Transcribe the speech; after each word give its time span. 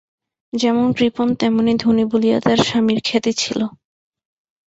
যেমন 0.53 0.85
কৃপণ 0.93 1.27
তেমনি 1.35 1.73
ধনী 1.75 2.03
বলিয়া 2.11 2.37
তার 2.39 2.59
স্বামীর 2.67 2.99
খ্যাতি 3.05 3.31
ছিল। 3.33 3.59